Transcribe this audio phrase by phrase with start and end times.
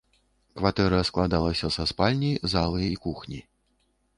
[0.61, 3.39] Кватэра складалася са спальні, залы і кухні.